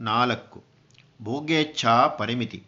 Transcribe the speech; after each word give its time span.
ನಾಲ್ಕು. 0.00 0.64
ಭೋಗೇಚ್ಛಾ 1.22 2.06
ಪರಿಮಿತಿ. 2.06 2.62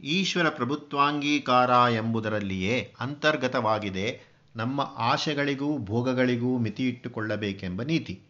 ಈಶ್ವರ 0.00 0.48
ಪ್ರಭುತ್ವಾಂಗೀಕಾರ 0.48 1.70
ಎಂಬುದರಲ್ಲಿಯೇ 1.70 2.94
ಅಂತರ್ಗತವಾಗಿದೆ 3.00 4.20
ನಮ್ಮ 4.56 4.80
ಆಶೆಗಳಿಗೂ 4.98 5.78
ಭೋಗಗಳಿಗೂ 5.78 6.58
ಮಿತಿಯಿಟ್ಟುಕೊಳ್ಳಬೇಕೆಂಬ 6.58 7.82
ನೀತಿ. 7.82 8.20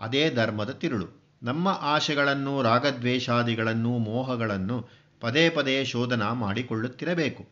ಅದೇ 0.00 0.30
ಧರ್ಮದ 0.30 0.70
ತಿರುಳು. 0.70 1.38
ನಮ್ಮ 1.42 1.68
ಆಶೆಗಳನ್ನು, 1.68 2.62
ರಾಗದ್ವೇಷಾದಿಗಳನ್ನು, 2.62 3.98
ಮೋಹಗಳನ್ನು 3.98 4.88
ಪದೇ 5.20 5.50
ಪದೇ 5.50 5.84
ಶೋಧನ 5.84 6.30
ಮಾಡಿಕೊಳ್ಳುತ್ತಿರಬೇಕು. 6.30 7.48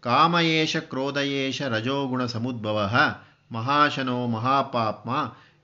ಕಾಮಯೇಶ 0.00 0.76
ಕ್ರೋಧಯೇಷ 0.76 1.62
ರಜೋಗುಣ 1.62 2.26
ಸಮುದ್ಭವ 2.26 2.94
ಮಹಾಶನೋ 3.52 4.26
ಮಹಾಪಾಪ್ಮ 4.26 5.10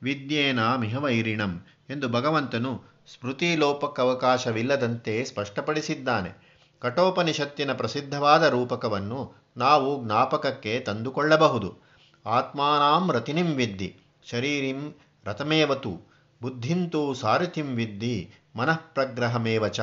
ವಿದ್ಯೇನ 0.02 0.75
ಮಿಹವೈರಿಣಂ 0.75 1.62
ಎಂದು 1.91 2.09
ಭಗವಂತನು 2.09 2.91
ಸ್ಮೃತಿಲೋಪಕ್ಕವಕಾಶವಿಲ್ಲದಂತೆ 3.07 5.24
ಸ್ಪಷ್ಟಪಡಿಸಿದ್ದಾನೆ. 5.24 6.59
ಕಠೋಪನಿಷತ್ತಿನ 6.80 7.73
ಪ್ರಸಿದ್ಧವಾದ 7.73 8.43
ರೂಪಕವನ್ನು 8.43 9.33
ನಾವು 9.56 10.05
ಜ್ಞಾಪಕಕ್ಕೆ 10.05 10.80
ತಂದುಕೊಳ್ಳಬಹುದು. 10.80 11.93
ಆತ್ಮಾನಾಂ 12.27 13.12
ರತಿನಿಂ 13.12 13.46
ವಿದ್ಧಿ, 13.46 13.96
ಶರೀರಿಂ 14.30 14.95
ರಥಮೇವತು 15.24 16.01
ಬುದ್ಧಿಂತೂ 16.43 17.15
ಸಾರಥಿಂ 17.15 17.66
ವಿದ್ಧಿ 17.66 18.30
ಮನಃಪ್ರಗ್ರಹಮೇವ 18.57 19.69
ಚ, 19.69 19.80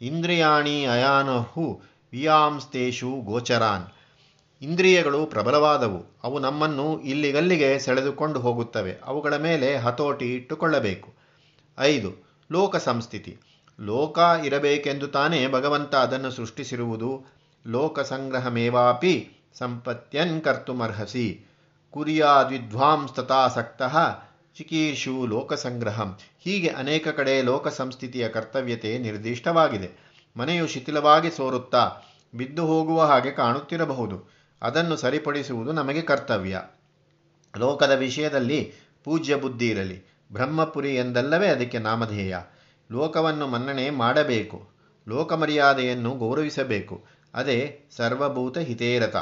ಇಂದ್ರಿಯಾಣಿ 0.00 0.86
ಅಯಾನಹು 0.86 1.80
ವಿಯಾಂಸ್ತೇಷು 2.12 3.10
ಗೋಚರಾನ್. 3.10 3.84
ಇಂದ್ರಿಯಗಳು 4.62 5.26
ಪ್ರಬಲವಾದವು. 5.26 6.20
ಅವು 6.24 6.38
ನಮ್ಮನ್ನು 6.38 7.00
ಇಲ್ಲಿಗಲ್ಲಿಗೆ 7.00 7.78
ಸೆಳೆದುಕೊಂಡು 7.78 8.40
ಹೋಗುತ್ತವೆ. 8.40 8.96
ಅವುಗಳ 9.04 9.36
ಮೇಲೆ 9.36 9.76
ಹತೋಟಿ 9.76 10.34
ಇಟ್ಟುಕೊಳ್ಳಬೇಕು. 10.34 11.12
ಐದು 11.78 12.29
ಲೋಕ 12.52 12.76
ಸಂಸ್ಥಿತಿ. 12.76 13.38
ಲೋಕ 13.80 14.18
ಇರಬೇಕೆಂದು 14.44 15.08
ತಾನೇ 15.08 15.48
ಭಗವಂತ 15.48 15.94
ಅದನ್ನು 15.94 16.30
ಸೃಷ್ಟಿಸಿರುವುದು. 16.30 17.24
ಲೋಕ 17.66 18.00
ಸಂಗ್ರಹಮೇವಾಪಿ 18.00 19.30
ಸಂಪತ್ಯನ್ 19.54 20.42
ಕರ್ತುಮರ್ಹಸಿ. 20.42 21.44
ಕುರ್ಯಾದ್ವಿದ್ವಾಂಸ್ತತಾಸಕ್ತಃ 21.90 23.98
ಚಿಕೀರ್ಷು 24.56 25.26
ಲೋಕಸಂಗ್ರಹಂ 25.26 26.18
ಹೀಗೆ 26.38 26.68
ಅನೇಕ 26.68 27.08
ಕಡೆ 27.08 27.42
ಲೋಕ 27.42 27.68
ಸಂಸ್ಥಿತಿಯ 27.68 28.28
ಕರ್ತವ್ಯತೆ 28.28 28.98
ನಿರ್ದಿಷ್ಟವಾಗಿದೆ. 28.98 29.90
ಮನೆಯು 30.36 30.66
ಶಿಥಿಲವಾಗಿ 30.66 31.30
ಸೋರುತ್ತಾ 31.30 31.96
ಬಿದ್ದು 32.34 32.66
ಹೋಗುವ 32.66 33.02
ಹಾಗೆ 33.02 33.30
ಕಾಣುತ್ತಿರಬಹುದು. 33.30 34.30
ಅದನ್ನು 34.62 34.96
ಸರಿಪಡಿಸುವುದು 34.96 35.72
ನಮಗೆ 35.72 36.02
ಕರ್ತವ್ಯ. 36.02 36.62
ಲೋಕದ 37.58 37.90
ವಿಷಯದಲ್ಲಿ 37.90 38.72
ಪೂಜ್ಯ 39.04 39.34
ಬುದ್ಧಿ 39.34 39.68
ಇರಲಿ. 39.68 40.09
ಬ್ರಹ್ಮಪುರಿ 40.32 40.96
ಎಂದಲ್ಲವೇ 40.96 41.48
ಅದಕ್ಕೆ 41.48 41.78
ನಾಮಧೇಯ. 41.78 42.36
ಲೋಕವನ್ನು 42.92 43.46
ಮನ್ನಣೆ 43.46 43.90
ಮಾಡಬೇಕು. 43.90 44.68
ಲೋಕಮರ್ಯಾದೆಯನ್ನು 45.08 46.10
ಗೌರವಿಸಬೇಕು. 46.10 47.04
ಅದೇ 47.34 47.80
ಸರ್ವಭೂತ 47.96 48.58
ಹಿತೇರತ. 48.58 49.16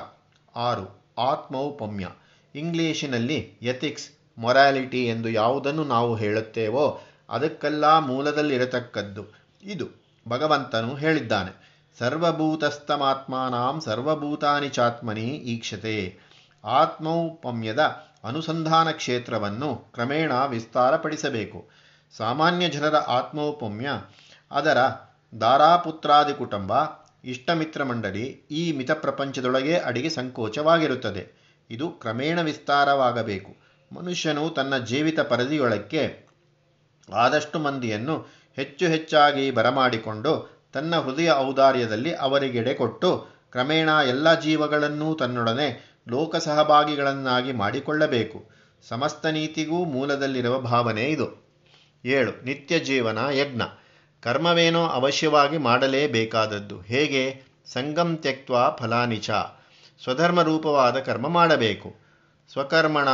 ಆರು, 0.56 1.15
ಆತ್ಮೌಪಮ್ಯ. 1.19 2.09
ಇಂಗ್ಲಿಷಿನಲ್ಲಿ 2.55 3.55
ಎಥಿಕ್ಸ್ 3.62 4.11
ಮೊರಾಲಿಟಿ 4.39 5.06
ಎಂದು 5.06 5.28
ಯಾವುದನ್ನು 5.28 5.84
ನಾವು 5.84 6.15
ಹೇಳುತ್ತೇವೋ 6.15 7.00
ಅದಕ್ಕೆಲ್ಲ 7.31 7.98
ಮೂಲದಲ್ಲಿರತಕ್ಕದ್ದು. 7.98 9.25
ಇದು 9.62 9.89
ಭಗವಂತನು 10.28 10.95
ಹೇಳಿದ್ದಾನೆ. 10.95 11.69
ಸರ್ವಭೂತಸ್ಥಮಾತ್ಮಾನಾಂ 11.98 13.81
ಸರ್ವಭೂತಾನಿ 13.81 14.69
ಚಾತ್ಮನಿ 14.69 15.20
ಈಕ್ಷತೆ. 15.20 16.28
ಆತ್ಮೌಪಮ್ಯದ 16.64 17.81
ಅನುಸಂಧಾನ 18.25 18.91
ಕ್ಷೇತ್ರವನ್ನು 18.91 19.77
ಕ್ರಮೇಣ 19.77 20.33
ವಿಸ್ತಾರಪಡಿಸಬೇಕು. 20.33 21.69
ಸಾಮಾನ್ಯ 22.17 22.69
ಜನರ 22.69 22.97
ಆತ್ಮೌಪಮ್ಯ, 22.97 23.89
ಅದರ 24.50 24.78
ದಾರಾಪುತ್ರಾದಿ 25.41 26.34
ಕುಟುಂಬ, 26.34 26.73
ಇಷ್ಟಮಿತ್ರ 27.25 27.84
ಮಂಡಳಿ 27.84 28.25
ಈ 28.50 28.73
ಮಿತ 28.73 28.91
ಪ್ರಪಂಚದೊಳಗೆ 28.91 29.78
ಅಡಿಗೆ 29.78 30.09
ಸಂಕೋಚವಾಗಿರುತ್ತದೆ. 30.09 31.49
ಇದು 31.71 31.88
ಕ್ರಮೇಣ 31.88 32.41
ವಿಸ್ತಾರವಾಗಬೇಕು. 32.41 33.69
ಮನುಷ್ಯನು 33.93 34.50
ತನ್ನ 34.50 34.78
ಜೀವಿತ 34.78 35.21
ಪರಿಧಿಯೊಳಕ್ಕೆ 35.21 36.28
ಆದಷ್ಟು 37.15 37.59
ಮಂದಿಯನ್ನು 37.59 38.27
ಹೆಚ್ಚು 38.56 38.87
ಹೆಚ್ಚಾಗಿ 38.87 39.50
ಬರಮಾಡಿಕೊಂಡು 39.50 40.59
ತನ್ನ 40.72 40.97
ಹೃದಯ 40.97 41.33
ಔದಾರ್ಯದಲ್ಲಿ 41.33 42.15
ಅವರಿಗೆಡೆ 42.15 42.75
ಕೊಟ್ಟು 42.75 43.38
ಕ್ರಮೇಣ 43.50 43.88
ಎಲ್ಲ 43.88 44.41
ಜೀವಗಳನ್ನೂ 44.41 45.15
ತನ್ನೊಡನೆ 45.15 45.88
ಲೋಕ 46.11 46.37
ಸಹಭಾಗಿಗಳನ್ನಾಗಿ 46.37 47.53
ಮಾಡಿಕೊಳ್ಳಬೇಕು. 47.53 48.51
ಸಮಸ್ತ 48.89 49.27
ನೀತಿಗೂ 49.27 49.85
ಮೂಲದಲ್ಲಿರುವ 49.85 50.59
ಭಾವನೆ 50.59 51.03
ಇದು. 51.03 51.49
ಏಳು, 52.05 52.45
ನಿತ್ಯ 52.45 52.81
ಜೀವನ 52.81 53.19
ಯಜ್ಞ. 53.31 53.63
ಕರ್ಮವೇನೋ 54.23 54.87
ಅವಶ್ಯವಾಗಿ 54.87 55.59
ಮಾಡಲೇಬೇಕಾದದ್ದು. 55.59 56.81
ಹೇಗೆ? 56.81 57.43
ಸಂಗಂ 57.67 58.17
ತ್ಯಕ್ತ 58.17 58.51
ಫಲಾನಿಚ 58.81 59.31
ಸ್ವಧರ್ಮ 60.03 60.43
ರೂಪವಾದ 60.43 60.99
ಕರ್ಮ 60.99 61.29
ಮಾಡಬೇಕು. 61.29 61.95
ಸ್ವಕರ್ಮಣ 62.53 63.09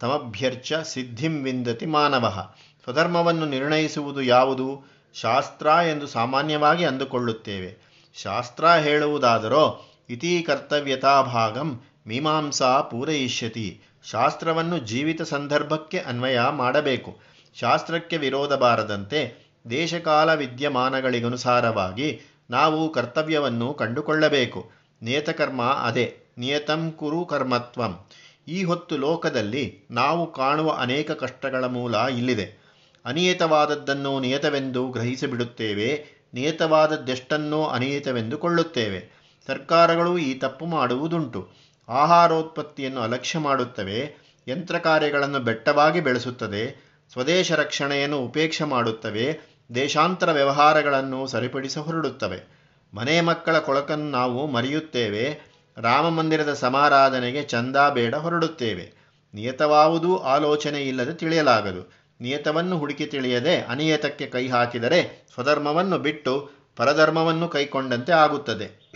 ತಮಭ್ಯರ್ಚ 0.00 0.72
ಸಿದ್ಧಿಂ 0.72 1.44
ವಿಂದತಿ 1.44 1.86
ಮಾನವ. 1.86 2.52
ಸ್ವಧರ್ಮವನ್ನು 2.84 3.46
ನಿರ್ಣಯಿಸುವುದು 3.46 4.22
ಯಾವುದು? 4.22 4.84
ಶಾಸ್ತ್ರ 5.14 5.66
ಎಂದು 5.66 6.06
ಸಾಮಾನ್ಯವಾಗಿ 6.06 6.84
ಅಂದುಕೊಳ್ಳುತ್ತೇವೆ. 6.84 7.78
ಶಾಸ್ತ್ರ 8.14 8.68
ಹೇಳುವುದಾದರೋ, 8.68 9.84
ಇತಿ 10.10 10.42
ಕರ್ತವ್ಯತಾಭಾಗಂ 10.42 11.80
ಮೀಮಾಂಸಾ 12.06 12.80
ಪೂರಯಿಷ್ಯತಿ. 12.80 13.80
ಶಾಸ್ತ್ರವನ್ನು 14.10 14.78
ಜೀವಿತ 14.78 15.22
ಸಂದರ್ಭಕ್ಕೆ 15.22 15.98
ಅನ್ವಯ 15.98 16.40
ಮಾಡಬೇಕು. 16.50 17.18
ಶಾಸ್ತ್ರಕ್ಕೆ 17.54 18.16
ವಿರೋಧ 18.16 18.52
ಬಾರದಂತೆ 18.52 19.46
ದೇಶಕಾಲ 19.70 20.34
ವಿದ್ಯಮಾನಗಳಿಗನುಸಾರವಾಗಿ 20.34 22.20
ನಾವು 22.50 22.92
ಕರ್ತವ್ಯವನ್ನು 22.92 23.74
ಕಂಡುಕೊಳ್ಳಬೇಕು. 23.74 24.70
ನಿಯತಕರ್ಮ 25.02 25.62
ಅದೇ, 25.62 26.16
ನಿಯತಂ 26.38 26.92
ಕುರು 26.92 27.24
ಕರ್ಮತ್ವಂ. 27.24 27.98
ಈ 28.48 28.64
ಹೊತ್ತು 28.64 28.96
ಲೋಕದಲ್ಲಿ 28.96 29.82
ನಾವು 29.90 30.32
ಕಾಣುವ 30.32 30.72
ಅನೇಕ 30.72 31.10
ಕಷ್ಟಗಳ 31.10 31.64
ಮೂಲ 31.64 31.94
ಇಲ್ಲಿದೆ. 31.94 32.66
ಅನಿಯತವಾದದ್ದನ್ನು 33.04 34.20
ನಿಯತವೆಂದು 34.20 34.88
ಗ್ರಹಿಸಿಬಿಡುತ್ತೇವೆ, 34.88 36.04
ನಿಯತವಾದದ್ದೆಷ್ಟನ್ನೋ 36.34 37.64
ಅನಿಯತವೆಂದು 37.64 38.38
ಕೊಳ್ಳುತ್ತೇವೆ 38.38 39.16
ಸರ್ಕಾರಗಳು 39.46 40.18
ಈ 40.18 40.34
ತಪ್ಪು 40.34 40.66
ಮಾಡುವುದುಂಟು. 40.66 41.65
ಆಹಾರೋತ್ಪತ್ತಿಯನ್ನು 41.88 43.00
ಅಲಕ್ಷ್ಯ 43.00 43.38
ಮಾಡುತ್ತವೆ 43.38 44.26
ಯಂತ್ರ 44.48 44.78
ಕಾರ್ಯಗಳನ್ನು 44.78 45.40
ಬೆಟ್ಟವಾಗಿ 45.40 46.00
ಬೆಳೆಸುತ್ತದೆ, 46.00 46.86
ಸ್ವದೇಶ 47.12 47.52
ರಕ್ಷಣೆಯನ್ನು 47.52 48.18
ಉಪೇಕ್ಷೆ 48.18 48.64
ಮಾಡುತ್ತವೆ, 48.64 49.40
ದೇಶಾಂತರ 49.74 50.30
ವ್ಯವಹಾರಗಳನ್ನು 50.30 51.26
ಸರಿಪಡಿಸ 51.26 51.78
ಹೊರಡುತ್ತವೆ. 51.78 52.56
ಮನೆ 52.94 53.20
ಮಕ್ಕಳ 53.20 53.58
ಕೊಳಕನ್ನು 53.58 54.10
ನಾವು 54.10 54.46
ಮರೆಯುತ್ತೇವೆ 54.46 55.40
ರಾಮಮಂದಿರದ 55.76 56.52
ಸಮಾರಾಧನೆಗೆ 56.52 57.42
ಚಂದ 57.42 57.76
ಬೇಡ 57.90 58.14
ಹೊರಡುತ್ತೇವೆ. 58.14 58.92
ನಿಯತವಾವುದೂ 59.34 60.16
ಆಲೋಚನೆ 60.16 60.82
ಇಲ್ಲದೆ 60.82 61.12
ತಿಳಿಯಲಾಗದು. 61.12 62.06
ನಿಯತವನ್ನು 62.20 62.78
ಹುಡುಕಿ 62.78 63.06
ತಿಳಿಯದೆ 63.06 63.60
ಅನಿಯತಕ್ಕೆ 63.60 64.26
ಕೈ 64.26 64.48
ಹಾಕಿದರೆ 64.48 65.26
ಸ್ವಧರ್ಮವನ್ನು 65.34 65.98
ಬಿಟ್ಟು 65.98 66.50
ಪರಧರ್ಮವನ್ನು 66.76 67.48
ಕೈಕೊಂಡಂತೆ 67.48 68.12
ಆಗುತ್ತದೆ. 68.12 68.90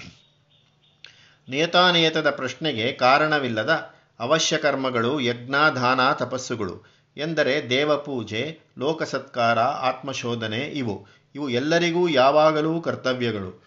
ನಿಯತಾನಿಯತದ 1.50 2.31
ಪ್ರಶ್ನೆಗೆ 2.31 2.93
ಕಾರಣವಿಲ್ಲದ 2.93 3.94
ಅವಶ್ಯ 4.21 4.59
ಕರ್ಮಗಳು 4.59 5.21
ಯಜ್ಞ 5.21 5.55
ದಾನ 5.75 6.12
ತಪಸ್ಸುಗಳು 6.12 6.83
ಎಂದರೆ 7.16 7.71
ದೇವಪೂಜೆ, 7.71 8.61
ಲೋಕಸತ್ಕಾರ, 8.78 9.59
ಆತ್ಮಶೋಧನೆ 9.59 10.59
ಇವು. 10.59 11.06
ಇವು 11.34 11.49
ಎಲ್ಲರಿಗೂ 11.49 12.09
ಯಾವಾಗಲೂ 12.09 12.81
ಕರ್ತವ್ಯಗಳು. 12.81 13.65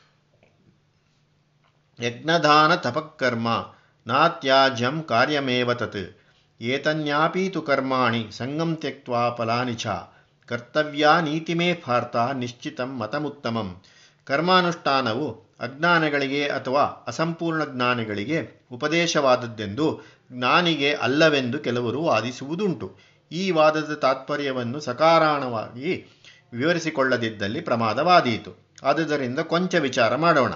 ಯಜ್ಞದಾನ 2.02 2.76
ತಪಕ್ಕರ್ಮ 2.76 3.74
ನಾತ್ಯಾಜ್ಯಂ 4.08 5.04
ಕಾರ್ಯಮೇವ 5.04 5.74
ತತ್. 5.74 6.18
ಏತನ್ಯಾಪೀತು 6.62 7.62
ಕರ್ಮಾಣಿ, 7.62 8.28
ಸಂಗಂ 8.32 8.76
ತ್ಯಕ್ವಾ 8.76 9.30
ಫಲಾನಿ 9.30 9.74
ಚ. 9.74 9.88
ಕರ್ತವ್ಯ 10.46 11.08
ನೀತಿಮೇ 11.22 11.74
ಫಾರ್ಥ 11.74 12.16
ನಿಶ್ಚಿತಂ 12.16 13.00
ಮತಮುತ್ತಮಂ. 13.00 13.82
ಕರ್ಮಾನುಷ್ಠಾನವು 14.26 15.43
ಅಜ್ಞಾನಿಗಳಿಗೆ 15.60 16.48
ಅಥವಾ 16.48 16.82
ಅಸಂಪೂರ್ಣ 16.82 17.66
ಜ್ಞಾನಿಗಳಿಗೆ 17.66 18.68
ಉಪದೇಶವಾದದ್ದೆಂದು 18.72 20.02
ಜ್ಞಾನಿಗೆ 20.32 20.94
ಅಲ್ಲವೆಂದು 20.94 21.60
ಕೆಲವರು 21.60 22.04
ವಾದಿಸುವುದುಂಟು. 22.04 22.96
ಈ 23.32 23.52
ವಾದದ 23.52 23.94
ತಾತ್ಪರ್ಯವನ್ನು 23.94 24.80
ಸಕಾರಾಣವಾಗಿ 24.80 26.20
ವಿವರಿಸಿಕೊಳ್ಳದಿದ್ದಲ್ಲಿ 26.54 27.62
ಪ್ರಮಾದವಾದೀತು. 27.62 28.72
ಆದುದರಿಂದ 28.84 29.40
ಕೊಂಚ 29.40 29.76
ವಿಚಾರ 29.76 30.16
ಮಾಡೋಣ. 30.16 30.54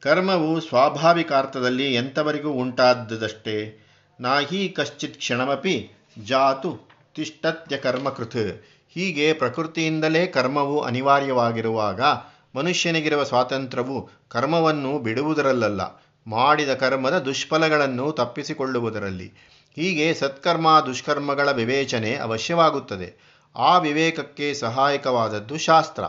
ಕರ್ಮವು 0.00 0.60
ಸ್ವಾಭಾವಿಕಾರ್ಥದಲ್ಲಿ 0.60 1.94
ಎಂಥವರಿಗೂ 1.94 2.50
ಉಂಟಾದದಷ್ಟೇ? 2.50 3.86
ನಾಹಿ 4.20 4.68
ಕಶ್ಚಿತ್ 4.68 5.16
ಕ್ಷಣಮಪಿ 5.16 5.90
ಜಾತು 6.24 6.88
ತಿಷ್ಟತ್ಯ 7.14 7.76
ಕರ್ಮಕೃತ್. 7.76 8.64
ಹೀಗೆ 8.88 9.32
ಪ್ರಕೃತಿಯಿಂದಲೇ 9.32 10.26
ಕರ್ಮವು 10.26 10.80
ಅನಿವಾರ್ಯವಾಗಿರುವಾಗ 10.80 12.00
ಮನುಷ್ಯನಿಗಿರುವ 12.56 13.24
ಸ್ವಾತಂತ್ರ್ಯವು 13.24 14.10
ಕರ್ಮವನ್ನು 14.28 14.98
ಬಿಡುವುದರಲ್ಲಲ್ಲ, 14.98 15.80
ಮಾಡಿದ 16.26 16.74
ಕರ್ಮದ 16.74 17.18
ದುಷ್ಫಲಗಳನ್ನು 17.18 18.12
ತಪ್ಪಿಸಿಕೊಳ್ಳುವುದರಲ್ಲಿ. 18.12 19.26
ಹೀಗೆ 19.76 20.14
ಸತ್ಕರ್ಮ, 20.14 20.80
ದುಷ್ಕರ್ಮಗಳ 20.80 21.50
ವಿವೇಚನೆ 21.50 22.16
ಅವಶ್ಯವಾಗುತ್ತದೆ. 22.16 23.28
ಆ 23.56 23.78
ವಿವೇಕಕ್ಕೆ 23.78 24.54
ಸಹಾಯಕವಾದದ್ದು 24.54 25.58
ಶಾಸ್ತ್ರ. 25.58 26.02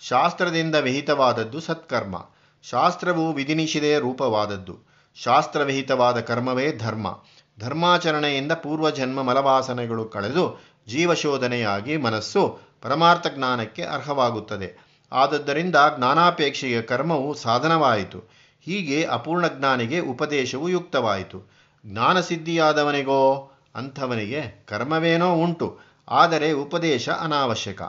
ಶಾಸ್ತ್ರದಿಂದ 0.00 0.74
ವಿಹಿತವಾದದ್ದು 0.74 1.60
ಸತ್ಕರ್ಮ. 1.60 2.26
ಶಾಸ್ತ್ರವು 2.62 3.32
ವಿಧಿನಿಷಿದೆಯ 3.32 3.98
ರೂಪವಾದದ್ದು. 3.98 4.78
ಶಾಸ್ತ್ರವಿಹಿತವಾದ 5.14 6.20
ಕರ್ಮವೇ 6.20 6.72
ಧರ್ಮ. 6.72 7.18
ಧರ್ಮಾಚರಣೆಯಿಂದ 7.60 8.52
ಪೂರ್ವಜನ್ಮ 8.52 9.22
ಮಲವಾಸನೆಗಳು 9.22 10.04
ಕಳೆದು 10.04 10.62
ಜೀವಶೋಧನೆಯಾಗಿ 10.88 11.96
ಮನಸ್ಸು 11.96 12.58
ಪರಮಾರ್ಥ 12.82 13.26
ಜ್ಞಾನಕ್ಕೆ 13.26 13.82
ಅರ್ಹವಾಗುತ್ತದೆ. 13.82 14.91
ಆದದ್ದರಿಂದ 15.12 15.76
ಜ್ಞಾನಾಪೇಕ್ಷೆಯ 15.96 16.82
ಕರ್ಮವು 16.82 17.34
ಸಾಧನವಾಯಿತು. 17.34 18.18
ಹೀಗೆ 18.60 19.04
ಅಪೂರ್ಣ 19.04 19.46
ಜ್ಞಾನಿಗೆ 19.46 19.98
ಉಪದೇಶವು 19.98 20.68
ಯುಕ್ತವಾಯಿತು. 20.68 21.50
ಜ್ಞಾನಸಿದ್ಧಿಯಾದವನಿಗೋ? 21.86 23.50
ಅಂಥವನಿಗೆ 23.74 24.64
ಕರ್ಮವೇನೋ 24.68 25.34
ಉಂಟು. 25.34 25.78
ಆದರೆ 26.08 26.52
ಉಪದೇಶ 26.52 27.08
ಅನಾವಶ್ಯಕ. 27.08 27.82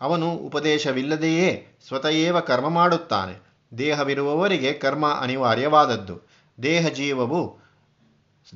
ಅವನು 0.00 0.32
ಉಪದೇಶವಿಲ್ಲದೆಯೇ 0.32 1.78
ಸ್ವತಯೇವ 1.88 2.40
ಕರ್ಮ 2.40 2.68
ಮಾಡುತ್ತಾನೆ. 2.68 3.48
ದೇಹವಿರುವವರಿಗೆ 3.78 4.72
ಕರ್ಮ 4.72 5.12
ಅನಿವಾರ್ಯವಾದದ್ದು. 5.20 6.20
ದೇಹ 6.62 6.88
ಜೀವವು 6.88 7.58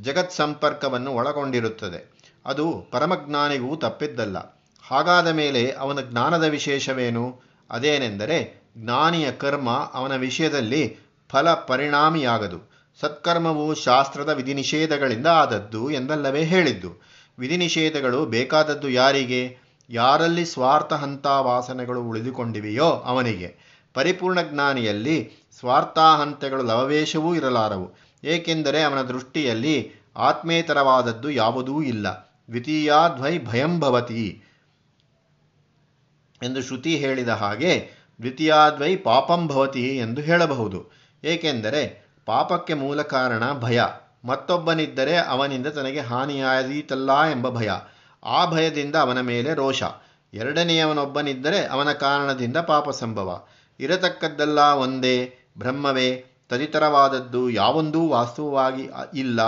ಜಗತ್ 0.00 0.32
ಸಂಪರ್ಕವನ್ನು 0.32 1.12
ಒಳಗೊಂಡಿರುತ್ತದೆ. 1.12 2.12
ಅದು 2.46 2.84
ಪರಮಜ್ಞಾನಿಗೂ 2.90 3.76
ತಪ್ಪಿದ್ದಲ್ಲ. 3.76 4.64
ಹಾಗಾದ 4.82 5.28
ಮೇಲೆ 5.28 5.70
ಅವನ 5.70 6.00
ಜ್ಞಾನದ 6.00 6.44
ವಿಶೇಷವೇನು? 6.44 7.51
ಅದೇನೆಂದರೆ 7.72 8.62
ಜ್ಞಾನಿಯ 8.78 9.32
ಕರ್ಮ 9.32 9.70
ಅವನ 9.70 10.16
ವಿಷಯದಲ್ಲಿ 10.16 10.96
ಫಲ 11.28 11.54
ಪರಿಣಾಮಿಯಾಗದು 11.54 12.72
ಸತ್ಕರ್ಮವು 13.00 13.74
ಶಾಸ್ತ್ರದ 13.74 14.28
ವಿಧಿನಿಷೇಧಗಳಿಂದ 14.28 15.26
ಆದದ್ದು 15.26 15.90
ಎಂದಲ್ಲವೇ 15.90 16.44
ಹೇಳಿದ್ದು. 16.44 17.02
ವಿಧಿನಿಷೇಧಗಳು 17.38 18.26
ಬೇಕಾದದ್ದು 18.26 18.88
ಯಾರಿಗೆ? 18.88 19.58
ಯಾರಲ್ಲಿ 19.90 20.44
ಸ್ವಾರ್ಥ 20.44 20.92
ಹಂತ 20.92 21.26
ವಾಸನೆಗಳು 21.26 22.02
ಉಳಿದುಕೊಂಡಿವೆಯೋ 22.02 22.84
ಅವನಿಗೆ. 22.84 23.72
ಪರಿಪೂರ್ಣ 23.94 24.42
ಜ್ಞಾನಿಯಲ್ಲಿ 24.42 25.30
ಸ್ವಾರ್ಥಾಹಂತೆಗಳು 25.58 26.62
ಲವವೇಶವೂ 26.62 27.34
ಇರಲಾರವು. 27.34 27.98
ಏಕೆಂದರೆ 28.24 28.82
ಅವನ 28.82 29.02
ದೃಷ್ಟಿಯಲ್ಲಿ 29.02 29.92
ಆತ್ಮೇತರವಾದದ್ದು 30.16 31.30
ಯಾವುದೂ 31.30 31.82
ಇಲ್ಲ. 31.82 32.36
ದ್ವಿತೀಯಾದ್ವೈ 32.48 33.38
ಭಯಂ 33.38 33.80
ಭವತಿ. 33.80 34.42
ಎಂದು 36.44 36.62
ಶ್ರುತಿ 36.62 36.96
ಹೇಳಿದ 36.96 37.28
ಹಾಗೆ 37.28 37.90
ದ್ವಿತೀಯಾದ್ವೈ 38.18 38.96
ಪಾಪಂ 38.96 39.48
ಭವತಿ 39.48 39.98
ಎಂದು 39.98 40.20
ಹೇಳಬಹುದು. 40.20 40.90
ಏಕೆಂದರೆ 41.24 42.08
ಪಾಪಕ್ಕೆ 42.26 42.74
ಮೂಲ 42.74 43.02
ಕಾರಣ 43.02 43.52
ಭಯ. 43.52 43.82
ಮತ್ತೊಬ್ಬನಿದ್ದರೆ 44.24 45.16
ಅವನಿಂದ 45.16 45.66
ತನಗೆ 45.66 46.00
ಹಾನಿಯಾದೀತಲ್ಲ 46.00 47.22
ಎಂಬ 47.22 47.48
ಭಯ. 47.48 47.70
ಆ 48.24 48.50
ಭಯದಿಂದ 48.50 48.94
ಅವನ 48.96 49.20
ಮೇಲೆ 49.20 49.54
ರೋಷ. 49.54 49.82
ಎರಡನೆಯವನೊಬ್ಬನಿದ್ದರೆ 50.34 51.66
ಅವನ 51.66 51.92
ಕಾರಣದಿಂದ 51.92 52.56
ಪಾಪ 52.56 52.90
ಸಂಭವ. 52.90 53.44
ಇರತಕ್ಕದ್ದಲ್ಲ 53.80 54.58
ಒಂದೇ, 54.58 55.34
ಬ್ರಹ್ಮವೇ. 55.58 56.24
ತದಿತರವಾದದ್ದು 56.48 57.50
ಯಾವೊಂದೂ 57.50 58.08
ವಾಸ್ತವವಾಗಿ 58.08 58.88
ಇಲ್ಲ. 59.14 59.40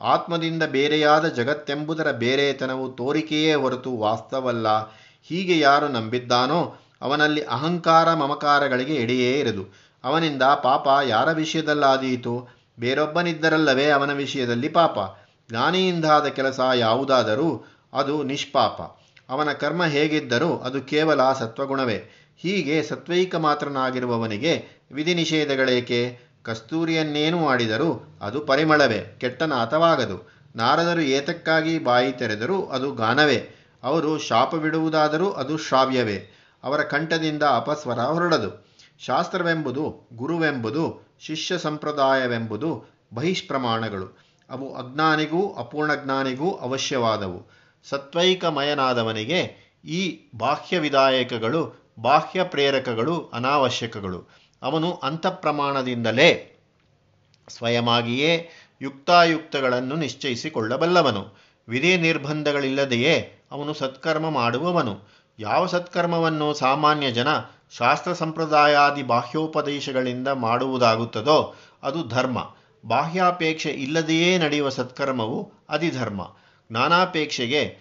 ಆತ್ಮದಿಂದ 0.00 0.62
ಬೇರೆಯಾದ 0.62 1.28
ಜಗತ್ತೆಂಬುದರ 1.28 2.12
ಬೇರೆತನವು 2.12 2.92
ತೋರಿಕೆಯೇ 2.92 3.54
ಹೊರತು 3.54 3.96
ವಾಸ್ತವಲ್ಲ. 3.98 4.66
ಹೀಗೆ 5.22 5.58
ಯಾರು 5.58 5.88
ನಂಬಿದ್ದಾನೋ 5.88 6.76
ಅವನಲ್ಲಿ 7.02 7.42
ಅಹಂಕಾರ 7.42 8.14
ಮಮಕಾರಗಳಿಗೆ 8.14 8.94
ಎಡೆಯೇ 8.94 9.40
ಇರದು. 9.40 9.66
ಅವನಿಂದ 10.04 10.42
ಪಾಪ 10.42 10.88
ಯಾರ 11.06 11.32
ವಿಷಯದಲ್ಲಾದೀತು? 11.32 12.48
ಬೇರೊಬ್ಬನಿದ್ದರಲ್ಲವೇ 12.80 13.86
ಅವನ 13.86 14.12
ವಿಷಯದಲ್ಲಿ 14.12 14.68
ಪಾಪ. 14.68 14.98
ಜ್ಞಾನಿಯಿಂದಾದ 15.48 16.26
ಕೆಲಸ 16.26 16.60
ಯಾವುದಾದರೂ 16.74 17.64
ಅದು 17.92 18.22
ನಿಷ್ಪಾಪ. 18.22 18.80
ಅವನ 19.28 19.52
ಕರ್ಮ 19.52 19.84
ಹೇಗಿದ್ದರೂ 19.84 20.56
ಅದು 20.56 20.82
ಕೇವಲ 20.82 21.32
ಸತ್ವಗುಣವೇ. 21.32 22.04
ಹೀಗೆ 22.36 22.82
ಸತ್ವೈಕ 22.82 23.34
ಮಾತ್ರನಾಗಿರುವವನಿಗೆ 23.34 24.64
ವಿಧಿ 24.92 25.14
ನಿಷೇಧಗಳೇಕೆ 25.14 26.18
ಕಸ್ತೂರಿಯನ್ನೇನು 26.42 27.38
ಮಾಡಿದರೂ 27.38 28.18
ಅದು 28.22 28.40
ಪರಿಮಳವೇ, 28.40 29.16
ಕೆಟ್ಟನಾಥವಾಗದು. 29.20 30.40
ನಾರದರು 30.56 31.00
ಏತಕ್ಕಾಗಿ 31.00 31.78
ಬಾಯಿ 31.78 32.12
ತೆರೆದರೂ 32.12 32.62
ಅದು 32.62 32.94
ಗಾನವೇ. 32.94 33.59
ಅವರು 33.82 34.18
ಶಾಪವಿಡುವುದಾದರೂ 34.18 35.30
ಅದು 35.30 35.56
ಶ್ರಾವ್ಯವೇ 35.56 36.34
ಅವರ 36.64 36.82
ಕಂಠದಿಂದ 36.82 37.42
ಅಪಸ್ವರ 37.42 37.98
ಹೊರಡದು. 37.98 38.70
ಶಾಸ್ತ್ರವೆಂಬುದು 38.98 40.08
ಗುರುವೆಂಬುದು, 40.12 41.16
ಶಿಷ್ಯ 41.20 41.58
ಸಂಪ್ರದಾಯವೆಂಬುದು 41.58 42.84
ಬಹಿಷ್ಪ್ರಮಾಣಗಳು. 43.14 44.18
ಅವು 44.50 44.76
ಅಜ್ಞಾನಿಗೂ 44.76 45.54
ಅಪೂರ್ಣಜ್ಞಾನಿಗೂ 45.54 46.52
ಅವಶ್ಯವಾದವು. 46.52 47.50
ಸತ್ವೈಕಮಯನಾದವನಿಗೆ 47.88 49.70
ಈ 49.84 50.20
ಬಾಹ್ಯ 50.36 50.78
ವಿಧಾಯಕಗಳು 50.78 51.92
ಬಾಹ್ಯ 51.98 52.44
ಪ್ರೇರಕಗಳು 52.44 53.30
ಅನಾವಶ್ಯಕಗಳು. 53.32 54.28
ಅವನು 54.62 54.92
ಅಂತಃಪ್ರಮಾಣದಿಂದಲೇ 54.92 56.60
ಸ್ವಯಮಾಗಿಯೇ 57.48 58.50
ಯುಕ್ತಾಯುಕ್ತಗಳನ್ನು 58.82 59.96
ನಿಶ್ಚಯಿಸಿಕೊಳ್ಳಬಲ್ಲವನು. 59.96 61.38
ವಿಧಿ 61.68 61.96
ನಿರ್ಬಂಧಗಳಿಲ್ಲದೆಯೇ 61.96 63.39
ಅವನು 63.50 63.74
ಸತ್ಕರ್ಮ 63.74 64.30
ಮಾಡುವವನು. 64.30 65.00
ಯಾವ 65.38 65.66
ಸತ್ಕರ್ಮವನ್ನು 65.66 66.54
ಸಾಮಾನ್ಯ 66.54 67.10
ಜನ 67.10 67.28
ಶಾಸ್ತ್ರ 67.70 68.12
ಸಂಪ್ರದಾಯಾದಿ 68.12 69.02
ಬಾಹ್ಯೋಪದೇಶಗಳಿಂದ 69.02 70.28
ಮಾಡುವುದಾಗುತ್ತದೋ 70.28 71.54
ಅದು 71.82 72.08
ಧರ್ಮ. 72.08 72.54
ಬಾಹ್ಯಾಪೇಕ್ಷೆ 72.86 73.70
ಇಲ್ಲದೆಯೇ 73.70 74.38
ನಡೆಯುವ 74.38 74.68
ಸತ್ಕರ್ಮವು 74.68 75.52
ಅಧಿಧರ್ಮ. 75.68 76.30
ಜ್ಞಾನಾಪೇಕ್ಷೆಗೆ 76.70 77.78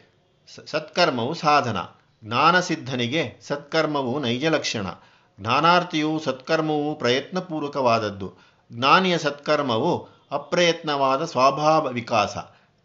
ಸತ್ಕರ್ಮವು 0.65 1.33
ಸಾಧನ. 1.33 1.77
ಜ್ಞಾನಸಿದ್ಧನಿಗೆ 2.23 3.39
ಸತ್ಕರ್ಮವು 3.41 4.19
ನೈಜ 4.19 4.45
ಲಕ್ಷಣ. 4.45 4.87
ಜ್ಞಾನಾರ್ಥಿಯು 5.39 6.19
ಸತ್ಕರ್ಮವು 6.19 6.95
ಪ್ರಯತ್ನಪೂರ್ವಕವಾದದ್ದು. 6.95 8.33
ಜ್ಞಾನಿಯ 8.71 9.17
ಸತ್ಕರ್ಮವು 9.17 10.07
ಅಪ್ರಯತ್ನವಾದ 10.31 11.25
ಸ್ವಭಾವ 11.25 11.87
ವಿಕಾಸ. 11.87 12.37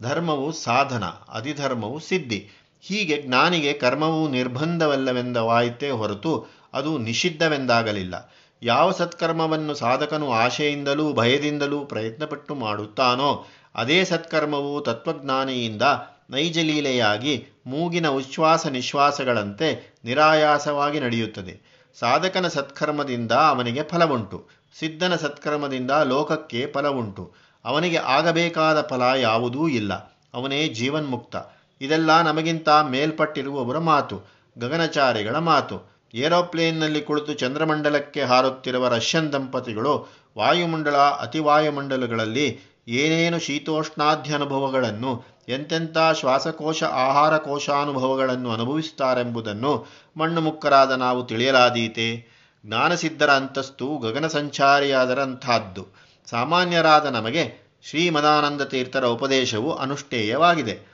ಧರ್ಮವು 0.03 0.53
ಸಾಧನ, 0.53 1.05
ಅಧಿಧರ್ಮವು 1.05 2.01
ಸಿದ್ಧಿ. 2.01 2.51
ಹೀಗೆ 2.87 3.23
ಜ್ಞಾನಿಗೆ 3.23 3.73
ಕರ್ಮವು 3.73 4.29
ನಿರ್ಬಂಧವಲ್ಲವೆಂದವಾಯಿತೇ 4.29 5.91
ಹೊರತು 5.91 6.47
ಅದು 6.75 6.99
ನಿಷಿದ್ಧವೆಂದಾಗಲಿಲ್ಲ. 6.99 8.35
ಯಾವ 8.63 8.93
ಸತ್ಕರ್ಮವನ್ನು 8.93 9.75
ಸಾಧಕನು 9.75 10.33
ಆಶೆಯಿಂದಲೂ 10.33 11.13
ಭಯದಿಂದಲೂ 11.13 11.85
ಪ್ರಯತ್ನಪಟ್ಟು 11.85 12.55
ಮಾಡುತ್ತಾನೋ, 12.55 13.47
ಅದೇ 13.75 14.05
ಸತ್ಕರ್ಮವು 14.05 14.81
ತತ್ವಜ್ಞಾನಿಯಿಂದ 14.81 15.83
ನೈಜಲೀಲೆಯಾಗಿ 16.31 17.47
ಮೂಗಿನ 17.67 18.09
ಉಚ್ಛ್ವಾಸ 18.09 18.67
ನಿಶ್ವಾಸಗಳಂತೆ 18.67 19.95
ನಿರಾಯಾಸವಾಗಿ 20.05 21.01
ನಡೆಯುತ್ತದೆ. 21.01 21.85
ಸಾಧಕನ 21.99 22.49
ಸತ್ಕರ್ಮದಿಂದ 22.49 23.33
ಅವನಿಗೆ 23.33 23.83
ಫಲವುಂಟು. 23.83 24.49
ಸಿದ್ಧನ 24.79 25.17
ಸತ್ಕರ್ಮದಿಂದ 25.17 25.91
ಲೋಕಕ್ಕೆ 25.91 26.67
ಫಲವುಂಟು. 26.67 27.35
ಅವನಿಗೆ 27.65 27.97
ಆಗಬೇಕಾದ 27.97 28.83
ಫಲ 28.83 29.03
ಯಾವುದೂ 29.17 29.69
ಇಲ್ಲ. 29.69 29.95
ಅವನೇ 30.35 30.69
ಜೀವನ್ಮುಕ್ತ. 30.69 31.37
ಇದೆಲ್ಲ 31.81 32.23
ನಮಗಿಂತ 32.23 32.69
ಮೇಲ್ಪಟ್ಟಿರುವವರ 32.69 33.79
ಮಾತು, 33.79 34.23
ಗಗನಚಾರಿಗಳ 34.59 35.37
ಮಾತು. 35.37 35.95
ಏರೋಪ್ಲೇನ್ನಲ್ಲಿ 36.15 37.03
ಕುಳಿತು 37.03 37.35
ಚಂದ್ರಮಂಡಲಕ್ಕೆ 37.35 38.23
ಹಾರುತ್ತಿರುವ 38.23 38.89
ರಷ್ಯನ್ 38.89 39.33
ದಂಪತಿಗಳು 39.33 40.09
ವಾಯುಮಂಡಲ, 40.39 40.97
ಅತಿವಾಯುಮಂಡಲಗಳಲ್ಲಿ 40.97 42.61
ಏನೇನು 42.89 43.39
ಶೀತೋಷ್ಣಾಧ್ಯ 43.39 44.35
ಅನುಭವಗಳನ್ನು 44.35 45.25
ಎಂತೆಂಥ 45.49 45.97
ಶ್ವಾಸಕೋಶ 46.21 46.83
ಆಹಾರ 46.83 47.37
ಕೋಶಾನುಭವಗಳನ್ನು 47.37 48.53
ಅನುಭವಿಸುತ್ತಾರೆಂಬುದನ್ನು 48.53 49.87
ಮಣ್ಣು 50.17 50.41
ಮುಕ್ಕರಾದ 50.41 50.91
ನಾವು 50.91 51.25
ತಿಳಿಯಲಾದೀತೆ. 51.25 52.35
ಜ್ಞಾನಸಿದ್ಧರ 52.67 53.31
ಅಂತಸ್ತು 53.31 53.99
ಗಗನ 53.99 54.27
ಸಂಚಾರಿಯಾದರಂಥದ್ದು 54.27 55.87
ಸಾಮಾನ್ಯರಾದ 56.31 57.07
ನಮಗೆ 57.07 57.75
ಶ್ರೀಮದಾನಂದ 57.83 58.63
ತೀರ್ಥರ 58.63 59.05
ಉಪದೇಶವು 59.05 59.75
ಅನುಷ್ಠೇಯವಾಗಿದೆ. 59.75 60.94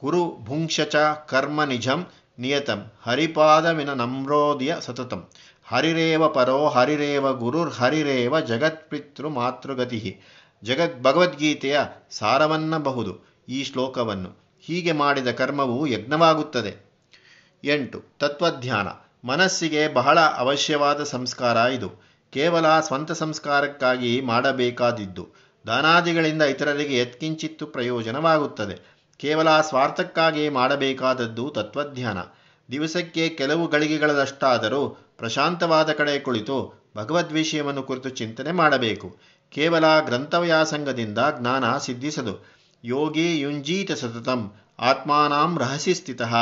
ಕುರು 0.00 0.22
ಭುಂಕ್ಷಚ 0.44 0.96
ಕರ್ಮ 1.28 1.64
ನಿಜಂ 1.64 2.06
ನಿಯತಂ 2.38 2.80
ಹರಿಪಾದವಿನ 3.02 3.92
ನಮ್ರೋದಿಯ 3.92 4.76
ಸತತಂ 4.80 5.28
ಹರಿರೇವ 5.64 6.28
ಪರೋ 6.28 6.68
ಹರಿರೇವ 6.68 7.32
ಗುರುರ್ 7.32 7.70
ಹರಿರೇವ 7.70 8.40
ಜಗತ್ಪಿತೃ 8.40 9.28
ಮಾತೃಗತಿ 9.28 10.20
ಜಗತ್ 10.62 11.02
ಭಗವದ್ಗೀತೆಯ 11.02 11.80
ಸಾರವನ್ನಬಹುದು 12.10 13.12
ಈ 13.48 13.64
ಶ್ಲೋಕವನ್ನು. 13.64 14.30
ಹೀಗೆ 14.60 14.92
ಮಾಡಿದ 14.92 15.30
ಕರ್ಮವು 15.30 15.86
ಯಜ್ಞವಾಗುತ್ತದೆ. 15.86 16.72
ಎಂಟು 17.64 18.02
ತತ್ವಧ್ಯಾನ 18.18 18.88
ಮನಸ್ಸಿಗೆ 19.28 19.88
ಬಹಳ 19.88 20.18
ಅವಶ್ಯವಾದ 20.20 21.02
ಸಂಸ್ಕಾರ 21.04 21.56
ಇದು. 21.56 21.88
ಕೇವಲ 22.32 22.80
ಸ್ವಂತ 22.80 23.12
ಸಂಸ್ಕಾರಕ್ಕಾಗಿ 23.12 24.20
ಮಾಡಬೇಕಾದಿದ್ದು, 24.20 25.24
ದಾನಾದಿಗಳಿಂದ 25.66 26.42
ಇತರರಿಗೆ 26.42 26.98
ಯತ್ಕಿಂಚಿತ್ತು 26.98 27.66
ಪ್ರಯೋಜನವಾಗುತ್ತದೆ. 27.66 28.95
ಕೇವಲ 29.18 29.60
ಸ್ವಾರ್ಥಕ್ಕಾಗಿ 29.60 30.48
ಮಾಡಬೇಕಾದದ್ದು 30.48 31.50
ತತ್ವಧ್ಯಾನ 31.50 32.18
ದಿವಸಕ್ಕೆ 32.70 33.28
ಕೆಲವು 33.28 33.68
ಗಳಿಗೆಗಳದಷ್ಟಾದರೂ 33.68 34.88
ಪ್ರಶಾಂತವಾದ 35.18 35.92
ಕಡೆ 35.92 36.20
ಕುಳಿತು 36.20 36.86
ಭಗವದ್ವಿಷಯವನ್ನು 36.96 37.82
ಕುರಿತು 37.82 38.08
ಚಿಂತನೆ 38.08 38.52
ಮಾಡಬೇಕು. 38.52 39.16
ಕೇವಲ 39.50 40.00
ಗ್ರಂಥವ್ಯಾಸಂಗದಿಂದ 40.00 41.18
ಜ್ಞಾನ 41.38 41.78
ಸಿದ್ಧಿಸದು. 41.78 42.46
ಯೋಗಿ 42.84 43.40
ಯುಂಜೀತ 43.40 43.92
ಸತತಂ 43.92 44.52
ಆತ್ಮಾನಾಂ 44.78 45.58
ರಹಸಿ 45.58 45.94
ಸ್ಥಿತಃ 45.94 46.34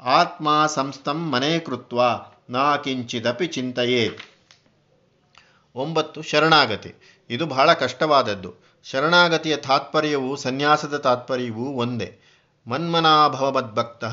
ಆತ್ಮ 0.00 0.66
ಸಂಸ್ಥಂ 0.66 1.30
ಮನೆ 1.30 1.58
ಕೃತ್ವ 1.58 2.00
ನಾ 2.50 2.76
ಕಿಂಚಿದಪಿ 2.76 3.46
ಚಿಂತೆಯೇತ್ 3.46 4.18
ಒಂಬತ್ತು 5.74 6.22
ಶರಣಾಗತಿ. 6.22 6.94
ಇದು 7.30 7.46
ಬಹಳ 7.46 7.72
ಕಷ್ಟವಾದದ್ದು. 7.72 8.65
ಶರಣಾಗತಿಯ 8.82 9.56
ತಾತ್ಪರ್ಯವೂ, 9.56 10.36
ಸನ್ಯಾಸದ 10.36 10.96
ತಾತ್ಪರ್ಯವೂ 10.96 11.64
ಒಂದೇ. 11.64 12.18
ಮನ್ಮನಾಭವದ್ಭಕ್ತ, 12.66 14.04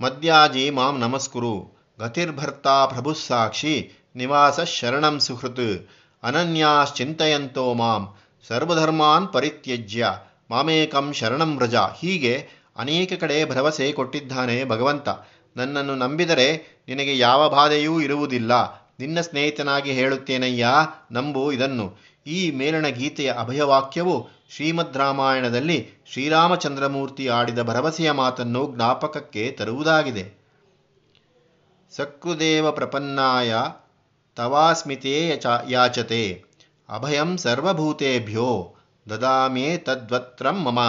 ಮದ್ಯಾಜಿ 0.00 0.70
ಮಾಂ 0.70 0.98
ನಮಸ್ಕುರು, 0.98 1.84
ಗತಿರ್ಭರ್ತಾ 2.00 2.86
ಪ್ರಭುಸ್ಸಾಕ್ಷಿ, 2.86 3.92
ನಿವಾಸ 4.16 4.60
ಶರಣಂ 4.60 5.20
ಸುಹೃತ್, 5.20 5.88
ಅನನ್ಯಾಶ್ಚಿಂತೆಯಂತೋ 6.22 7.74
ಮಾಂ, 7.74 8.16
ಸರ್ವಧರ್ಮಾನ್ 8.48 9.28
ಪರಿತ್ಯಜ್ಯ, 9.32 10.06
ಮಾಮೇಕಂ 10.50 11.12
ಶರಣಂ 11.12 11.56
ವ್ರಜ. 11.56 11.74
ಹೀಗೆ 11.74 12.48
ಅನೇಕ 12.76 13.12
ಕಡೆ 13.20 13.44
ಭರವಸೆ 13.44 13.92
ಕೊಟ್ಟಿದ್ದಾನೆ 13.92 14.64
ಭಗವಂತ. 14.64 15.08
ನನ್ನನ್ನು 15.56 15.94
ನಂಬಿದರೆ 15.94 16.56
ನಿನಗೆ 16.88 17.18
ಯಾವ 17.18 17.48
ಬಾಧೆಯೂ 17.48 18.00
ಇರುವುದಿಲ್ಲ. 18.00 18.52
ನಿನ್ನ 18.98 19.20
ಸ್ನೇಹಿತನಾಗಿ 19.20 19.92
ಹೇಳುತ್ತೇನಯ್ಯ? 19.92 20.66
ನಂಬು 21.12 21.52
ಇದನ್ನು. 21.52 21.96
ಈ 22.26 22.50
ಮೇಲಣ 22.50 22.86
ಗೀತೆಯ 22.86 23.32
ಅಭಯವಾಕ್ಯವು 23.32 24.28
ಶ್ರೀಮದ್ 24.50 24.96
ರಾಮಾಯಣದಲ್ಲಿ 24.96 25.88
ಶ್ರೀರಾಮಚಂದ್ರಮೂರ್ತಿ 26.12 27.28
ಆಡಿದ 27.28 27.62
ಭರವಸೆಯ 27.62 28.10
ಮಾತನ್ನು 28.10 28.72
ಜ್ಞಾಪಕಕ್ಕೆ 28.74 29.50
ತರುವುದಾಗಿದೆ. 29.50 30.46
ಸಕೃದೇವ 31.96 32.70
ಪ್ರಪನ್ನಾಯ 32.70 33.54
ತವಾಸ್ಮಿತೇ 34.36 35.40
ಯಾಚತೆ 35.68 36.44
ಅಭಯಂ 36.88 37.38
ಸರ್ವಭೂತೇಭ್ಯೋ 37.38 38.74
ದದಾಮೇ 39.10 39.76
ತದ್ವತ್ರಂ 39.76 40.58
ಮಮ. 40.62 40.80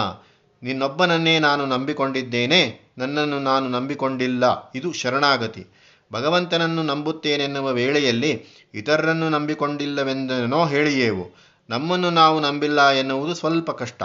ನಿನ್ನೊಬ್ಬನನ್ನೇ 0.62 1.38
ನಾನು 1.38 1.66
ನಂಬಿಕೊಂಡಿದ್ದೇನೆ, 1.66 2.90
ನನ್ನನ್ನು 2.98 3.38
ನಾನು 3.38 3.68
ನಂಬಿಕೊಂಡಿಲ್ಲ, 3.68 4.72
ಇದು 4.74 4.92
ಶರಣಾಗತಿ. 4.92 5.66
ಭಗವಂತನನ್ನು 6.12 6.82
ನಂಬುತ್ತೇನೆನ್ನುವ 6.82 7.72
ವೇಳೆಯಲ್ಲಿ 7.72 8.44
ಇತರರನ್ನು 8.74 9.28
ನಂಬಿಕೊಂಡಿಲ್ಲವೆಂದನೋ 9.28 10.66
ಹೇಳಿಯೇವು. 10.66 11.36
ನಮ್ಮನ್ನು 11.70 12.10
ನಾವು 12.10 12.40
ನಂಬಿಲ್ಲ 12.40 12.90
ಎನ್ನುವುದು 12.90 13.34
ಸ್ವಲ್ಪ 13.34 13.70
ಕಷ್ಟ. 13.70 14.02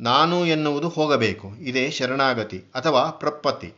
ನಾನು 0.00 0.46
ಎನ್ನುವುದು 0.46 0.88
ಹೋಗಬೇಕು. 0.88 1.48
ಇದೇ 1.48 1.90
ಶರಣಾಗತಿ 1.90 2.58
ಅಥವಾ 2.74 3.10
ಪ್ರಪತಿ 3.10 3.72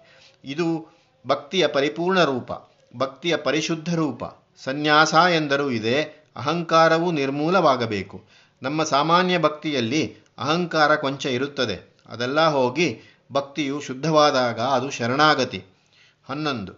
ಇದು 0.44 0.96
ಭಕ್ತಿಯ 1.26 1.66
ಪರಿಪೂರ್ಣ 1.66 2.24
ರೂಪ, 2.24 2.50
ಭಕ್ತಿಯ 2.96 3.36
ಪರಿಶುದ್ಧ 3.36 3.94
ರೂಪ. 3.94 4.24
ಸನ್ಯಾಸ 4.64 5.14
ಎಂದರೂ 5.14 5.70
ಇದೆ, 5.70 6.02
ಅಹಂಕಾರವು 6.36 7.10
ನಿರ್ಮೂಲವಾಗಬೇಕು. 7.10 8.24
ನಮ್ಮ 8.62 8.84
ಸಾಮಾನ್ಯ 8.84 9.38
ಭಕ್ತಿಯಲ್ಲಿ 9.38 10.16
ಅಹಂಕಾರ 10.38 10.96
ಕೊಂಚ 10.96 11.26
ಇರುತ್ತದೆ. 11.26 11.96
ಅದೆಲ್ಲ 12.08 12.48
ಹೋಗಿ 12.48 13.00
ಭಕ್ತಿಯು 13.32 13.80
ಶುದ್ಧವಾದಾಗ 13.80 14.60
ಅದು 14.60 14.90
ಶರಣಾಗತಿ. 14.90 15.64
ಹನ್ನೊಂದು. 16.28 16.72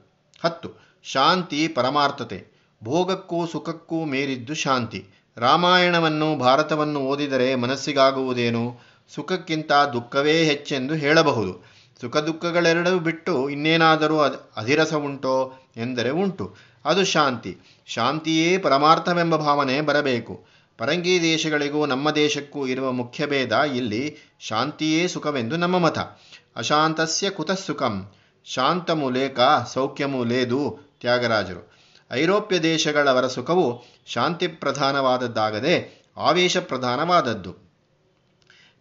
ಹತ್ತು. 0.44 0.87
ಶಾಂತಿ 1.12 1.68
ಪರಮಾರ್ಥತೆ. 1.68 2.46
ಭೋಗಕ್ಕೂ 2.84 3.46
ಸುಖಕ್ಕೂ 3.46 4.04
ಮೇರಿದ್ದು 4.04 4.54
ಶಾಂತಿ. 4.54 5.06
ರಾಮಾಯಣವನ್ನು, 5.36 6.38
ಭಾರತವನ್ನು 6.38 7.00
ಓದಿದರೆ 7.00 7.54
ಮನಸ್ಸಿಗಾಗುವುದೇನು? 7.54 8.80
ಸುಖಕ್ಕಿಂತ 9.14 9.72
ದುಃಖವೇ 9.72 10.44
ಹೆಚ್ಚೆಂದು 10.44 10.94
ಹೇಳಬಹುದು. 10.94 11.64
ಸುಖ 12.00 12.16
ದುಃಖಗಳೆರಡೂ 12.16 12.98
ಬಿಟ್ಟು 12.98 13.50
ಇನ್ನೇನಾದರೂ 13.50 14.18
ಅಧಿರಸ 14.56 14.94
ಉಂಟೋ 14.94 15.52
ಎಂದರೆ 15.76 16.10
ಉಂಟು. 16.10 16.56
ಅದು 16.84 17.04
ಶಾಂತಿ. 17.04 17.56
ಶಾಂತಿಯೇ 17.86 18.58
ಪರಮಾರ್ಥವೆಂಬ 18.58 19.36
ಭಾವನೆ 19.36 19.80
ಬರಬೇಕು. 19.80 20.46
ಪರಂಗಿ 20.78 21.22
ದೇಶಗಳಿಗೂ 21.22 21.86
ನಮ್ಮ 21.86 22.10
ದೇಶಕ್ಕೂ 22.10 22.66
ಇರುವ 22.66 22.92
ಮುಖ್ಯ 22.92 23.26
ಭೇದ 23.26 23.52
ಇಲ್ಲಿ 23.52 24.16
ಶಾಂತಿಯೇ 24.40 25.08
ಸುಖವೆಂದು 25.08 25.56
ನಮ್ಮ 25.56 25.78
ಮತ. 25.78 25.98
ಅಶಾಂತಸ್ಯ 26.56 27.30
ಕುತಃ 27.30 27.54
ಸುಖಂ. 27.54 28.12
ಶಾಂತಮು 28.44 29.10
ಲೇಖ 29.10 29.40
ಸೌಖ್ಯಮು 29.72 30.24
ತ್ಯಾಗರಾಜರು. 31.00 31.72
ಐರೋಪ್ಯ 32.12 32.60
ದೇಶಗಳವರ 32.60 33.26
ಸುಖವು 33.26 33.84
ಶಾಂತಿ 34.06 34.48
ಪ್ರಧಾನವಾದದ್ದಾಗದೆ 34.48 36.04
ಆವೇಶ 36.16 36.56
ಪ್ರಧಾನವಾದದ್ದು 36.56 37.56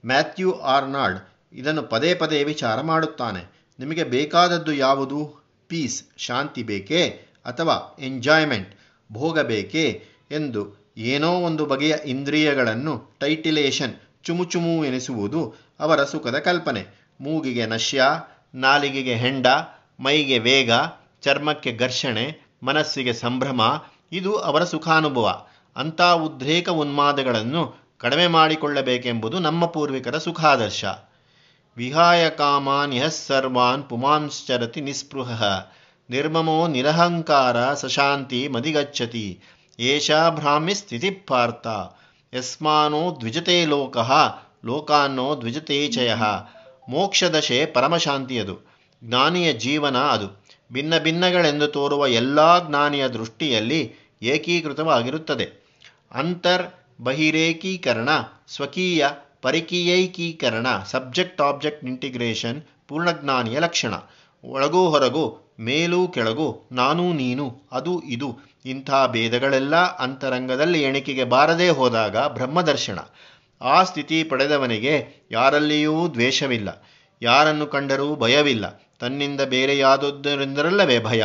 ಮ್ಯಾಥ್ಯೂ 0.06 0.52
ಆರ್ನಾಲ್ಡ್ 0.52 1.20
ಇದನ್ನು 1.54 1.84
ಪದೇ 1.84 2.16
ಪದೇ 2.16 2.44
ವಿಚಾರ 2.44 2.82
ಮಾಡುತ್ತಾನೆ. 2.82 3.74
ನಿಮಗೆ 3.80 4.04
ಬೇಕಾದದ್ದು 4.04 4.74
ಯಾವುದು? 4.74 5.48
ಪೀಸ್, 5.68 6.04
ಶಾಂತಿ 6.18 6.64
ಬೇಕೇ 6.64 7.10
ಅಥವಾ 7.46 7.96
ಎಂಜಾಯ್ಮೆಂಟ್, 8.00 8.80
ಭೋಗ 9.12 9.40
ಬೇಕೇ 9.40 10.04
ಎಂದು 10.32 10.94
ಏನೋ 10.98 11.32
ಒಂದು 11.32 11.66
ಬಗೆಯ 11.66 11.96
ಇಂದ್ರಿಯಗಳನ್ನು 12.06 13.18
ಟೈಟಿಲೇಷನ್, 13.20 13.94
ಚುಮುಚುಮು 14.24 14.86
ಎನಿಸುವುದು 14.86 15.56
ಅವರ 15.80 16.04
ಸುಖದ 16.04 16.38
ಕಲ್ಪನೆ. 16.40 16.86
ಮೂಗಿಗೆ 17.22 17.66
ನಶ್ಯ, 17.66 18.04
ನಾಲಿಗೆಗೆ 18.56 19.16
ಹೆಂಡ, 19.16 19.48
ಮೈಗೆ 20.00 20.40
ವೇಗ 20.40 20.72
ಚರ್ಮಕ್ಕೆ 21.22 21.76
ಘರ್ಷಣೆ, 21.76 22.38
ಮನಸ್ಸಿಗೆ 22.64 23.14
ಸಂಭ್ರಮ, 23.14 23.84
ಇದು 24.12 24.36
ಅವರ 24.36 24.64
ಸುಖಾನುಭವ. 24.64 25.46
ಅಂಥ 25.76 26.02
ಉದ್ರೇಕ 26.02 26.70
ಉನ್ಮಾದಗಳನ್ನು 26.70 27.76
ಕಡಿಮೆ 27.98 28.28
ಮಾಡಿಕೊಳ್ಳಬೇಕೆಂಬುದು 28.28 29.40
ನಮ್ಮ 29.40 29.66
ಪೂರ್ವಿಕರ 29.66 30.18
ಸುಖಾದರ್ಶ. 30.18 30.86
ವಿಹಾಯ 31.78 32.30
ಕಾಮಾನ್ 32.30 33.12
ಸರ್ವಾನ್ 33.12 33.90
ಪುಮಾಂಶ್ಚರತಿ 33.90 34.82
ನಿಸ್ಪೃಹ. 34.82 35.44
ನಿರ್ಮಮೋ 36.10 36.68
ನಿರಹಂಕಾರ 36.68 37.74
ಸಶಾಂತಿ 37.74 38.48
ಮದಿಗಚ್ಚತಿ. 38.48 39.40
ಏಷಾ 39.80 40.30
ಭ್ರಾಮಿ 40.30 40.74
ಸ್ಥಿತಿ 40.74 41.10
ಪಾರ್ಥ. 41.12 41.68
ಯಸ್ಮಾನೋ 42.36 43.18
ದ್ವಿಜತೆ 43.20 43.66
ಲೋಕಃ, 43.66 44.40
ಲೋಕಾನ್ನೋ 44.66 45.36
ದ್ವಿಜತೆ 45.36 45.88
ಚಯ. 45.88 46.14
ಮೋಕ್ಷದಶೆ 46.90 47.66
ಪರಮಶಾಂತಿಯದು 47.66 48.60
ಜ್ಞಾನಿಯ 49.04 49.54
ಜೀವನ 49.54 49.98
ಅದು. 49.98 50.47
ಭಿನ್ನ 50.72 50.98
ಭಿನ್ನಗಳೆಂದು 50.98 51.68
ತೋರುವ 51.68 52.08
ಎಲ್ಲ 52.08 52.68
ಜ್ಞಾನಿಯ 52.68 53.08
ದೃಷ್ಟಿಯಲ್ಲಿ 53.08 53.94
ಏಕೀಕೃತವಾಗಿರುತ್ತದೆ. 54.22 55.68
ಅಂತರ್ 56.12 56.64
ಬಹಿರೇಕೀಕರಣ, 57.02 58.10
ಸ್ವಕೀಯ 58.48 59.08
ಪರಿಕೀಯೈಕೀಕರಣ, 59.42 60.68
ಸಬ್ಜೆಕ್ಟ್ 60.86 61.42
ಆಬ್ಜೆಕ್ಟ್ 61.42 61.86
ಇಂಟಿಗ್ರೇಷನ್, 61.86 62.62
ಪೂರ್ಣಜ್ಞಾನಿಯ 62.88 63.60
ಲಕ್ಷಣ. 63.60 63.94
ಒಳಗೂ 64.44 64.90
ಹೊರಗೂ, 64.90 65.56
ಮೇಲೂ 65.60 66.08
ಕೆಳಗೂ, 66.08 66.70
ನಾನು 66.72 67.14
ನೀನು, 67.14 67.62
ಅದು 67.72 68.02
ಇದು, 68.06 68.40
ಇಂಥ 68.66 68.90
ಭೇದಗಳೆಲ್ಲ 69.08 69.76
ಅಂತರಂಗದಲ್ಲಿ 69.76 70.84
ಎಣಿಕೆಗೆ 70.84 71.24
ಬಾರದೇ 71.24 71.70
ಹೋದಾಗ 71.70 72.18
ಬ್ರಹ್ಮದರ್ಶನ. 72.18 73.00
ಆ 73.62 73.84
ಸ್ಥಿತಿ 73.84 74.24
ಪಡೆದವನಿಗೆ 74.24 75.08
ಯಾರಲ್ಲಿಯೂ 75.32 76.08
ದ್ವೇಷವಿಲ್ಲ. 76.08 76.88
ಯಾರನ್ನು 77.22 77.68
ಕಂಡರೂ 77.68 78.16
ಭಯವಿಲ್ಲ. 78.16 78.82
ತನ್ನಿಂದ 79.00 79.42
ಬೇರೆಯಾದದ್ದರಿಂದರಲ್ಲವೇ 79.42 81.00
ಭಯ? 81.00 81.24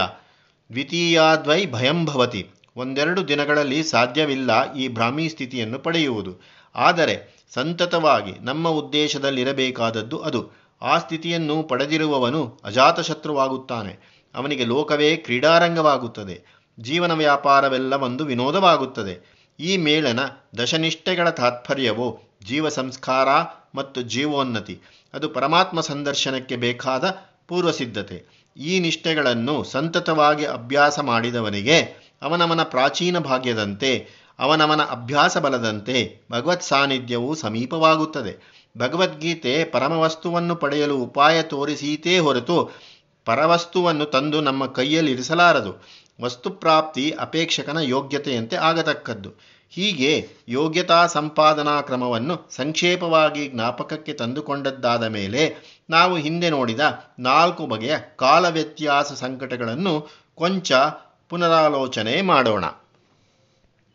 ದ್ವಿತೀಯಾದ್ವೈ 0.73 1.67
ಭಯಂಭವತಿ 1.67 2.51
ಒಂದೆರಡು 2.77 3.29
ದಿನಗಳಲ್ಲಿ 3.29 3.83
ಸಾಧ್ಯವಿಲ್ಲ 3.83 4.75
ಈ 4.75 4.89
ಭ್ರಾಮಿ 4.89 5.29
ಸ್ಥಿತಿಯನ್ನು 5.29 5.79
ಪಡೆಯುವುದು. 5.79 6.41
ಆದರೆ 6.75 7.47
ಸಂತತವಾಗಿ 7.55 8.33
ನಮ್ಮ 8.41 8.69
ಉದ್ದೇಶದಲ್ಲಿರಬೇಕಾದದ್ದು 8.69 10.19
ಅದು. 10.19 10.51
ಆ 10.83 10.99
ಸ್ಥಿತಿಯನ್ನು 10.99 11.63
ಪಡೆದಿರುವವನು 11.63 12.61
ಅಜಾತಶತ್ರುವಾಗುತ್ತಾನೆ. 12.65 14.23
ಅವನಿಗೆ 14.35 14.65
ಲೋಕವೇ 14.65 15.17
ಕ್ರೀಡಾರಂಗವಾಗುತ್ತದೆ. 15.17 16.63
ಜೀವನ 16.81 17.13
ವ್ಯಾಪಾರವೆಲ್ಲ 17.13 17.95
ಒಂದು 17.95 18.25
ವಿನೋದವಾಗುತ್ತದೆ. 18.25 19.43
ಈ 19.61 19.77
ಮೇಳನ 19.77 20.21
ದಶನಿಷ್ಠೆಗಳ 20.59 21.31
ತಾತ್ಪರ್ಯವು 21.31 22.21
ಜೀವ 22.45 22.69
ಸಂಸ್ಕಾರ 22.69 23.29
ಮತ್ತು 23.75 24.03
ಜೀವೋನ್ನತಿ. 24.03 24.81
ಅದು 25.15 25.29
ಪರಮಾತ್ಮ 25.29 25.81
ಸಂದರ್ಶನಕ್ಕೆ 25.81 26.57
ಬೇಕಾದ 26.57 27.32
ಪೂರ್ವಸಿದ್ಧತೆ 27.49 28.19
ಈ 28.57 28.81
ನಿಷ್ಠೆಗಳನ್ನು 28.81 29.65
ಸಂತತವಾಗಿ 29.65 30.45
ಅಭ್ಯಾಸ 30.45 31.01
ಮಾಡಿದವನಿಗೆ 31.01 31.79
ಅವನವನ 32.23 32.63
ಪ್ರಾಚೀನ 32.63 33.19
ಭಾಗ್ಯದಂತೆ, 33.19 34.09
ಅವನವನ 34.39 34.81
ಅಭ್ಯಾಸ 34.81 35.39
ಬಲದಂತೆ 35.39 36.27
ಭಗವತ್ 36.33 36.63
ಸಾನ್ನಿಧ್ಯವು 36.63 37.35
ಸಮೀಪವಾಗುತ್ತದೆ. 37.35 38.63
ಭಗವದ್ಗೀತೆ 38.79 39.65
ಪರಮವಸ್ತುವನ್ನು 39.65 40.57
ಪಡೆಯಲು 40.57 40.97
ಉಪಾಯ 40.97 41.43
ತೋರಿಸೀತೇ 41.43 42.19
ಹೊರತು 42.19 42.71
ಪರವಸ್ತುವನ್ನು 43.25 44.05
ತಂದು 44.05 44.41
ನಮ್ಮ 44.41 44.67
ಕೈಯಲ್ಲಿರಿಸಲಾರದು 44.67 45.73
ವಸ್ತುಪ್ರಾಪ್ತಿ 46.21 47.11
ಅಪೇಕ್ಷಕನ 47.11 47.79
ಯೋಗ್ಯತೆಯಂತೆ 47.79 48.57
ಆಗತಕ್ಕದ್ದು. 48.57 49.31
ಹೀಗೆ 49.75 50.29
ಯೋಗ್ಯತಾ 50.49 51.07
ಸಂಪಾದನಾ 51.07 51.81
ಕ್ರಮವನ್ನು 51.81 52.35
ಸಂಕ್ಷೇಪವಾಗಿ 52.51 53.49
ಜ್ಞಾಪಕಕ್ಕೆ 53.49 54.13
ತಂದುಕೊಂಡದ್ದಾದ 54.13 55.05
ಮೇಲೆ 55.07 55.43
ನಾವು 55.91 56.17
ಹಿಂದೆ 56.17 56.51
ನೋಡಿದ 56.51 56.81
ನಾಲ್ಕು 57.19 57.67
ಬಗೆಯ 57.67 57.97
ಕಾಲ 58.17 58.49
ವ್ಯತ್ಯಾಸ 58.49 59.13
ಸಂಕಟಗಳನ್ನು 59.13 59.95
ಕೊಂಚ 60.35 60.73
ಪುನರಾಲೋಚನೆ 61.29 62.23
ಮಾಡೋಣ. 62.23 62.65